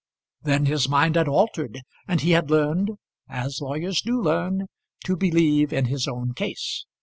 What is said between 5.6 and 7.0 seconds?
in his own case.